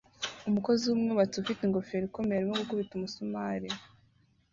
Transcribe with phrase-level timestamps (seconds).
[0.49, 3.69] Umukozi wubwubatsi ufite ingofero ikomeye arimo gukubita umusumari